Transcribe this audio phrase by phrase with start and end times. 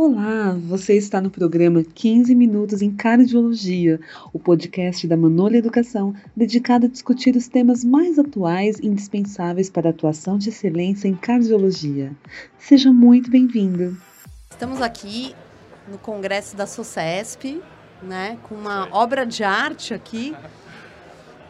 [0.00, 3.98] Olá, você está no programa 15 Minutos em Cardiologia,
[4.32, 9.88] o podcast da Manolha Educação, dedicado a discutir os temas mais atuais e indispensáveis para
[9.88, 12.12] a atuação de excelência em cardiologia.
[12.60, 14.00] Seja muito bem-vindo.
[14.48, 15.34] Estamos aqui
[15.88, 17.60] no Congresso da SOCESP,
[18.00, 20.32] né, com uma obra de arte aqui.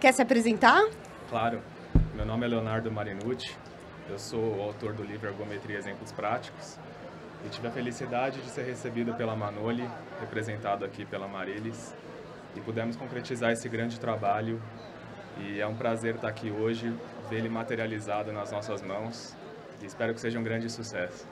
[0.01, 0.89] Quer se apresentar?
[1.29, 1.61] Claro.
[2.17, 3.51] Meu nome é Leonardo Marinucci.
[4.09, 6.79] Eu sou o autor do livro Ergometria Exemplos Práticos
[7.45, 9.89] e tive a felicidade de ser recebido pela Manoli,
[10.21, 11.95] representado aqui pela Marilis,
[12.57, 14.61] e pudemos concretizar esse grande trabalho.
[15.39, 16.93] E é um prazer estar aqui hoje,
[17.31, 19.37] ver ele materializado nas nossas mãos,
[19.81, 21.27] e espero que seja um grande sucesso.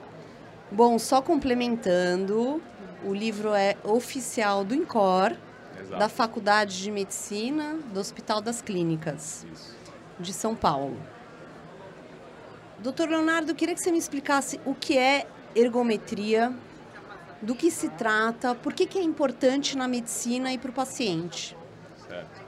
[0.71, 2.61] Bom, só complementando,
[3.03, 5.33] o livro é oficial do INCOR,
[5.79, 5.99] Exato.
[5.99, 9.75] da Faculdade de Medicina do Hospital das Clínicas Isso.
[10.19, 10.97] de São Paulo.
[12.79, 15.25] Doutor Leonardo, eu queria que você me explicasse o que é
[15.59, 16.53] ergometria,
[17.41, 21.55] do que se trata, por que, que é importante na medicina e para o paciente.
[22.07, 22.47] Certo.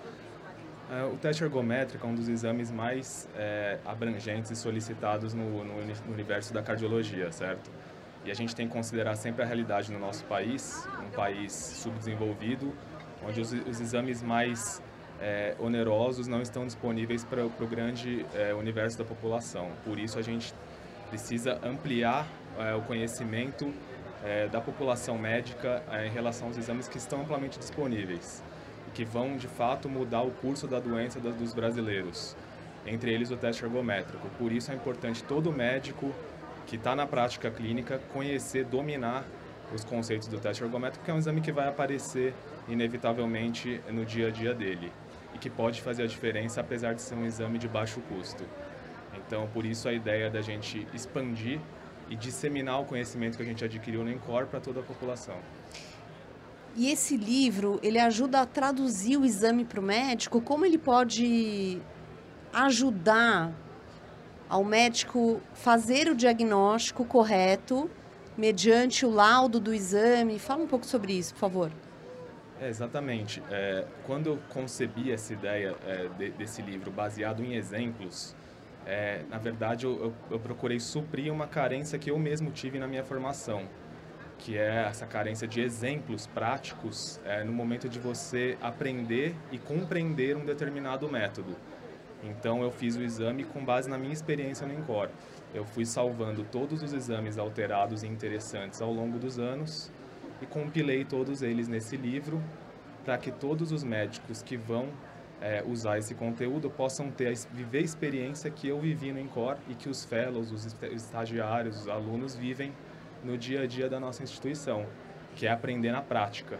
[0.91, 5.85] É, o teste ergométrico é um dos exames mais é, abrangentes e solicitados no, no,
[5.85, 7.69] no, universo da cardiologia, certo?
[8.25, 12.73] E a gente tem que considerar sempre a realidade no nosso país, um país subdesenvolvido,
[13.23, 14.81] onde os, os exames mais
[15.21, 19.71] é, onerosos não estão disponíveis para o grande é, universo da população.
[19.85, 20.53] Por isso a gente
[21.09, 23.73] precisa ampliar é, o conhecimento
[24.23, 28.43] é, da população médica é, em relação aos exames que estão amplamente disponíveis
[28.87, 32.35] e que vão de fato mudar o curso da doença dos brasileiros,
[32.85, 34.27] entre eles o teste ergométrico.
[34.37, 36.13] Por isso é importante todo médico
[36.65, 39.25] que está na prática clínica conhecer, dominar
[39.73, 42.33] os conceitos do teste ergométrico, que é um exame que vai aparecer
[42.67, 44.91] inevitavelmente no dia a dia dele
[45.33, 48.43] e que pode fazer a diferença apesar de ser um exame de baixo custo.
[49.15, 51.59] Então, por isso a ideia da gente expandir
[52.09, 55.37] e disseminar o conhecimento que a gente adquiriu no Encore para toda a população.
[56.75, 60.39] E esse livro, ele ajuda a traduzir o exame para o médico?
[60.39, 61.81] Como ele pode
[62.53, 63.51] ajudar
[64.47, 67.89] ao médico fazer o diagnóstico correto
[68.37, 70.39] mediante o laudo do exame?
[70.39, 71.71] Fala um pouco sobre isso, por favor.
[72.61, 73.41] É, exatamente.
[73.49, 78.35] É, quando eu concebi essa ideia é, de, desse livro baseado em exemplos,
[78.89, 83.03] é, na verdade, eu, eu, procurei suprir uma carência que eu mesmo tive na minha
[83.03, 83.69] formação,
[84.39, 90.35] que é essa carência de exemplos práticos é, no momento de você aprender e compreender
[90.35, 91.55] um determinado método.
[92.23, 95.09] Então, eu fiz o exame com base na minha experiência no INCOR.
[95.53, 99.91] Eu fui salvando todos os exames alterados e interessantes ao longo dos anos
[100.41, 102.41] e compilei todos eles nesse livro
[103.05, 104.89] para que todos os médicos que vão
[105.41, 109.75] é, usar esse conteúdo possam ter viver a experiência que eu vivi no Incor e
[109.75, 112.73] que os fellows, os estagiários, os alunos vivem
[113.23, 114.85] no dia a dia da nossa instituição,
[115.35, 116.59] que é aprender na prática.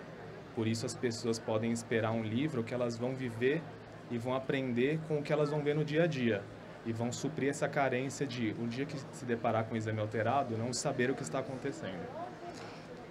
[0.56, 3.62] Por isso as pessoas podem esperar um livro que elas vão viver
[4.10, 6.42] e vão aprender com o que elas vão ver no dia a dia
[6.86, 10.58] e vão suprir essa carência de um dia que se deparar com o exame alterado,
[10.58, 12.29] não saber o que está acontecendo.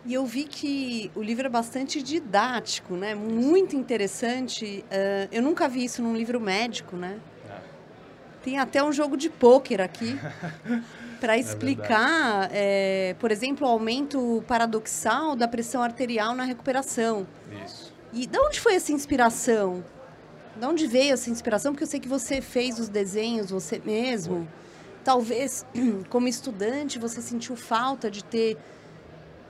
[0.07, 3.15] E eu vi que o livro é bastante didático, né?
[3.15, 4.85] Muito interessante.
[4.87, 7.19] Uh, eu nunca vi isso num livro médico, né?
[7.49, 7.59] É.
[8.43, 10.19] Tem até um jogo de pôquer aqui
[11.21, 17.27] para é explicar, é é, por exemplo, o aumento paradoxal da pressão arterial na recuperação.
[17.65, 17.93] Isso.
[18.13, 19.85] E de onde foi essa inspiração?
[20.57, 21.73] De onde veio essa inspiração?
[21.73, 24.49] Porque eu sei que você fez os desenhos você mesmo.
[25.05, 25.67] Talvez,
[26.09, 28.57] como estudante, você sentiu falta de ter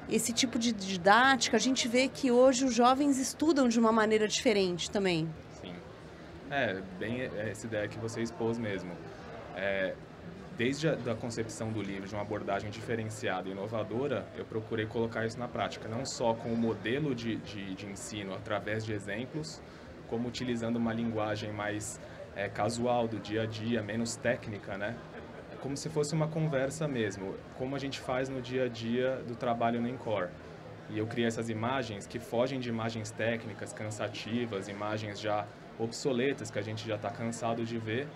[0.08, 4.26] esse tipo de didática, a gente vê que hoje os jovens estudam de uma maneira
[4.26, 5.28] diferente também.
[5.60, 5.74] Sim.
[6.50, 8.92] É, bem essa ideia que você expôs mesmo.
[9.54, 9.94] É,
[10.56, 15.24] desde a da concepção do livro, de uma abordagem diferenciada e inovadora, eu procurei colocar
[15.24, 19.62] isso na prática, não só com o modelo de, de, de ensino através de exemplos,
[20.08, 22.00] como utilizando uma linguagem mais
[22.34, 24.96] é, casual do dia a dia, menos técnica, né?
[25.60, 29.34] Como se fosse uma conversa mesmo, como a gente faz no dia a dia do
[29.34, 30.28] trabalho no Encore.
[30.90, 35.46] E eu criei essas imagens que fogem de imagens técnicas, cansativas, imagens já
[35.78, 38.06] obsoletas que a gente já está cansado de ver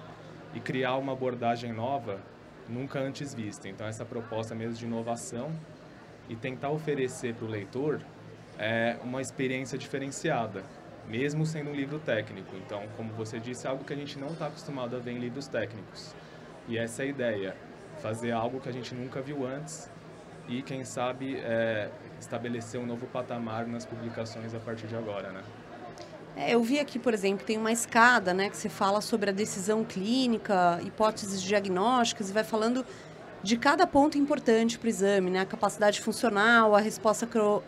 [0.54, 2.20] e criar uma abordagem nova
[2.68, 3.68] nunca antes vista.
[3.68, 5.50] Então essa proposta mesmo de inovação
[6.28, 8.00] e tentar oferecer para o leitor
[8.58, 10.62] é, uma experiência diferenciada,
[11.08, 12.54] mesmo sendo um livro técnico.
[12.56, 15.18] Então, como você disse, é algo que a gente não está acostumado a ver em
[15.18, 16.14] livros técnicos.
[16.68, 17.56] E essa é a ideia,
[17.98, 19.90] fazer algo que a gente nunca viu antes
[20.48, 25.42] e, quem sabe, é, estabelecer um novo patamar nas publicações a partir de agora, né?
[26.36, 29.32] É, eu vi aqui, por exemplo, tem uma escada, né, que você fala sobre a
[29.32, 32.86] decisão clínica, hipóteses diagnósticas e vai falando
[33.42, 35.40] de cada ponto importante para o exame, né?
[35.40, 37.62] A capacidade funcional, a resposta cro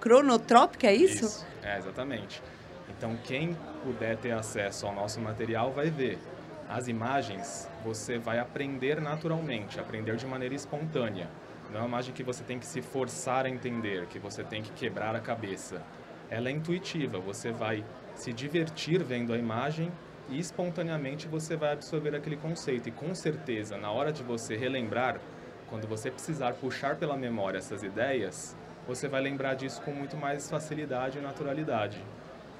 [0.00, 1.24] cronotrópica, é isso?
[1.24, 2.40] Isso, é, exatamente.
[2.88, 6.18] Então, quem puder ter acesso ao nosso material vai ver.
[6.68, 11.28] As imagens você vai aprender naturalmente, aprender de maneira espontânea.
[11.70, 14.62] Não é uma imagem que você tem que se forçar a entender, que você tem
[14.62, 15.80] que quebrar a cabeça.
[16.28, 17.84] Ela é intuitiva, você vai
[18.16, 19.92] se divertir vendo a imagem
[20.28, 22.88] e espontaneamente você vai absorver aquele conceito.
[22.88, 25.20] E com certeza, na hora de você relembrar,
[25.68, 28.56] quando você precisar puxar pela memória essas ideias,
[28.88, 32.02] você vai lembrar disso com muito mais facilidade e naturalidade.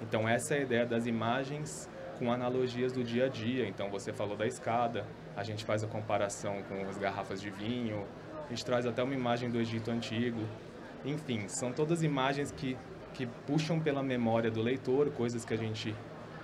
[0.01, 3.67] Então, essa é a ideia das imagens com analogias do dia a dia.
[3.69, 5.05] Então, você falou da escada,
[5.37, 8.05] a gente faz a comparação com as garrafas de vinho,
[8.47, 10.41] a gente traz até uma imagem do Egito Antigo.
[11.05, 12.77] Enfim, são todas imagens que,
[13.15, 15.95] que puxam pela memória do leitor, coisas que a gente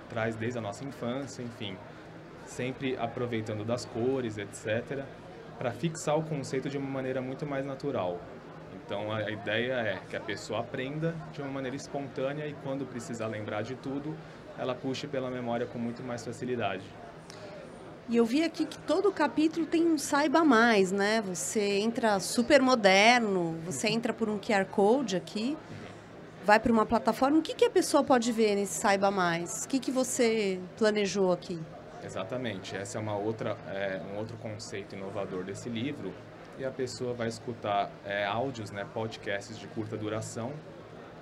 [0.09, 1.77] traz desde a nossa infância, enfim.
[2.45, 5.03] Sempre aproveitando das cores, etc.,
[5.57, 8.19] para fixar o conceito de uma maneira muito mais natural.
[8.85, 13.27] Então a ideia é que a pessoa aprenda de uma maneira espontânea e quando precisar
[13.27, 14.15] lembrar de tudo,
[14.57, 16.83] ela puxe pela memória com muito mais facilidade.
[18.09, 21.21] E eu vi aqui que todo capítulo tem um saiba mais, né?
[21.21, 25.57] Você entra super moderno, você entra por um QR Code aqui,
[26.45, 27.39] vai para uma plataforma.
[27.39, 29.63] O que, que a pessoa pode ver nesse saiba mais?
[29.63, 31.59] O que, que você planejou aqui?
[32.03, 32.75] Exatamente.
[32.75, 36.13] Essa é uma outra, é, um outro conceito inovador desse livro.
[36.59, 40.51] E a pessoa vai escutar é, áudios, né, podcasts de curta duração,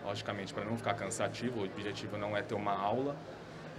[0.05, 1.61] logicamente para não ficar cansativo.
[1.61, 3.15] O objetivo não é ter uma aula,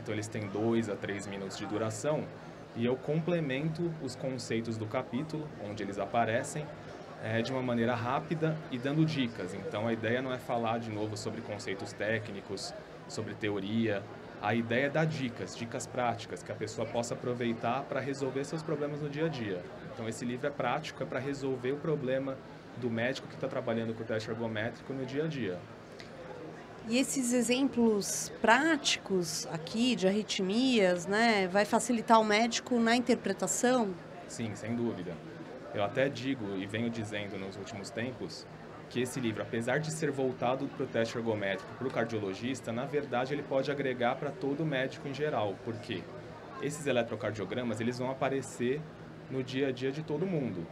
[0.01, 2.25] então eles têm dois a três minutos de duração
[2.75, 6.67] e eu complemento os conceitos do capítulo, onde eles aparecem,
[7.23, 9.55] é, de uma maneira rápida e dando dicas.
[9.55, 12.73] Então a ideia não é falar de novo sobre conceitos técnicos,
[13.09, 14.03] sobre teoria.
[14.41, 18.63] A ideia é dar dicas, dicas práticas, que a pessoa possa aproveitar para resolver seus
[18.63, 19.63] problemas no dia a dia.
[19.93, 22.37] Então esse livro é prático, é para resolver o problema
[22.79, 25.59] do médico que está trabalhando com o teste ergométrico no dia a dia.
[26.89, 33.95] E esses exemplos práticos aqui de arritmias, né, vai facilitar o médico na interpretação?
[34.27, 35.13] Sim, sem dúvida.
[35.73, 38.45] Eu até digo e venho dizendo nos últimos tempos
[38.91, 42.85] que esse livro, apesar de ser voltado para o teste ergométrico para o cardiologista, na
[42.85, 46.03] verdade ele pode agregar para todo médico em geral, porque
[46.61, 48.81] esses eletrocardiogramas eles vão aparecer
[49.31, 50.67] no dia a dia de todo mundo.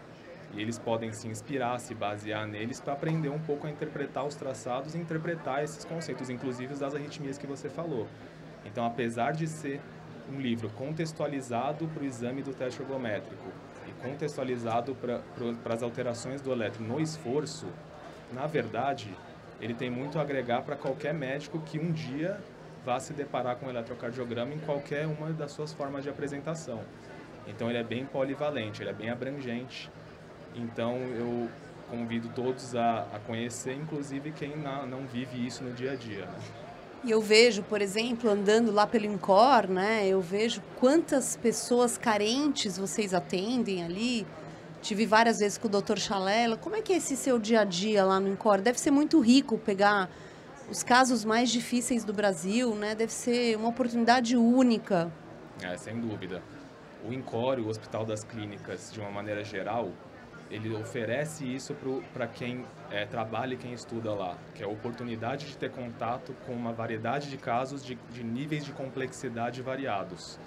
[0.53, 4.35] E eles podem se inspirar, se basear neles para aprender um pouco a interpretar os
[4.35, 8.09] traçados e interpretar esses conceitos, inclusive das arritmias que você falou.
[8.65, 9.81] Então, apesar de ser
[10.33, 13.47] um livro contextualizado para o exame do teste ergométrico
[13.87, 17.67] e contextualizado para as alterações do eletro no esforço,
[18.33, 19.15] na verdade,
[19.61, 22.41] ele tem muito a agregar para qualquer médico que um dia
[22.85, 26.81] vá se deparar com o eletrocardiograma em qualquer uma das suas formas de apresentação.
[27.47, 29.91] Então ele é bem polivalente, ele é bem abrangente
[30.55, 31.49] então eu
[31.91, 36.25] convido todos a, a conhecer, inclusive quem não, não vive isso no dia a dia.
[36.27, 36.39] Né?
[37.03, 40.07] E eu vejo, por exemplo, andando lá pelo Incor, né?
[40.07, 44.27] Eu vejo quantas pessoas carentes vocês atendem ali.
[44.83, 45.97] Tive várias vezes com o Dr.
[45.97, 46.59] Chalela.
[46.59, 48.61] Como é que é esse seu dia a dia lá no Incor?
[48.61, 50.11] Deve ser muito rico pegar
[50.71, 52.95] os casos mais difíceis do Brasil, né?
[52.95, 55.11] Deve ser uma oportunidade única.
[55.63, 56.43] É, sem dúvida.
[57.09, 59.91] O Incor, o Hospital das Clínicas, de uma maneira geral,
[60.51, 61.77] ele oferece isso
[62.13, 66.35] para quem é, trabalha e quem estuda lá, que é a oportunidade de ter contato
[66.45, 70.39] com uma variedade de casos de, de níveis de complexidade variados.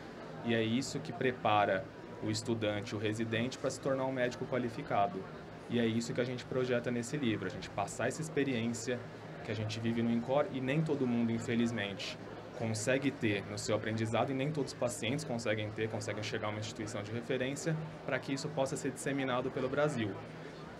[0.43, 1.85] E é isso que prepara
[2.21, 5.23] o estudante, o residente, para se tornar um médico qualificado.
[5.69, 8.99] E é isso que a gente projeta nesse livro, a gente passar essa experiência
[9.45, 12.17] que a gente vive no INCOR e nem todo mundo, infelizmente,
[12.57, 16.49] consegue ter no seu aprendizado e nem todos os pacientes conseguem ter, conseguem chegar a
[16.49, 20.11] uma instituição de referência para que isso possa ser disseminado pelo Brasil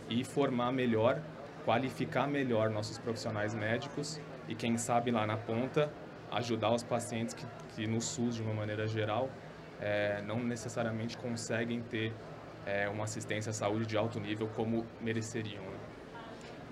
[0.10, 1.22] e formar melhor,
[1.66, 5.92] qualificar melhor nossos profissionais médicos e quem sabe lá na ponta
[6.32, 9.30] ajudar os pacientes que, que no SUS de uma maneira geral
[9.80, 12.14] é, não necessariamente conseguem ter
[12.66, 15.64] é, uma assistência à saúde de alto nível como mereceriam.
[15.64, 15.78] Né?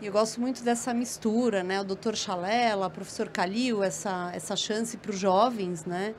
[0.01, 1.79] E eu gosto muito dessa mistura, né?
[1.79, 6.15] O doutor Chalela, o professor Calil, essa, essa chance para os jovens, né?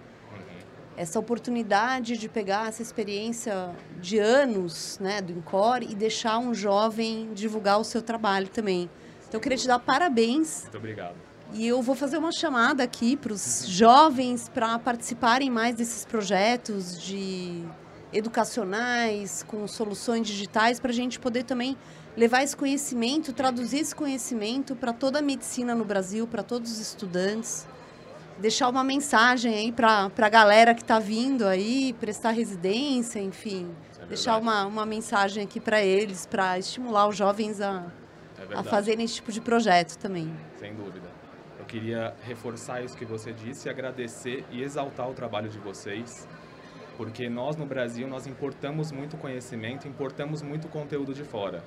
[0.97, 7.33] Essa oportunidade de pegar essa experiência de anos, né, do Encore e deixar um jovem
[7.35, 8.89] divulgar o seu trabalho também.
[9.27, 10.63] Então, eu queria te dar parabéns.
[10.63, 11.17] Muito obrigado.
[11.53, 17.03] E eu vou fazer uma chamada aqui para os jovens para participarem mais desses projetos
[17.03, 17.65] de
[18.13, 21.77] educacionais, com soluções digitais, para a gente poder também
[22.17, 26.79] levar esse conhecimento, traduzir esse conhecimento para toda a medicina no Brasil, para todos os
[26.79, 27.67] estudantes.
[28.39, 33.71] Deixar uma mensagem aí para a galera que está vindo aí, prestar residência, enfim.
[34.01, 37.85] É Deixar uma, uma mensagem aqui para eles, para estimular os jovens a,
[38.51, 40.33] é a fazerem esse tipo de projeto também.
[40.59, 41.09] Sem dúvida.
[41.59, 46.27] Eu queria reforçar isso que você disse, agradecer e exaltar o trabalho de vocês,
[46.97, 51.63] porque nós no Brasil nós importamos muito conhecimento, importamos muito conteúdo de fora.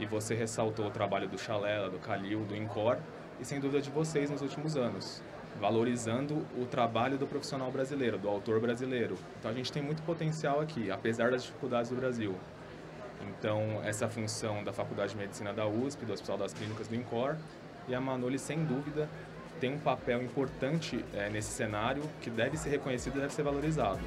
[0.00, 2.96] E você ressaltou o trabalho do Chalela, do Calil, do Incor
[3.38, 5.22] e sem dúvida de vocês nos últimos anos
[5.58, 9.16] valorizando o trabalho do profissional brasileiro, do autor brasileiro.
[9.38, 12.34] Então a gente tem muito potencial aqui, apesar das dificuldades do Brasil.
[13.28, 17.36] Então essa função da Faculdade de Medicina da USP, do Hospital das Clínicas do INCOR,
[17.88, 19.08] e a Manoli sem dúvida
[19.60, 24.00] tem um papel importante é, nesse cenário que deve ser reconhecido e deve ser valorizado.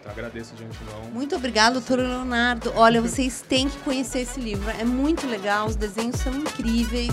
[0.00, 1.10] Então agradeço de antemão.
[1.12, 2.72] Muito obrigado, doutor Leonardo.
[2.74, 4.70] Olha, vocês têm que conhecer esse livro.
[4.70, 7.12] É muito legal, os desenhos são incríveis.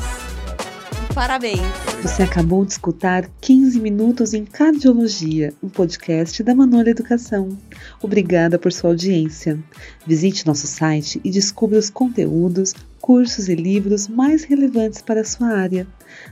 [1.14, 1.60] Parabéns.
[2.04, 7.58] Você acabou de escutar 15 Minutos em Cardiologia, um podcast da Manola Educação.
[8.02, 9.60] Obrigada por sua audiência.
[10.06, 15.48] Visite nosso site e descubra os conteúdos, cursos e livros mais relevantes para a sua
[15.48, 15.88] área.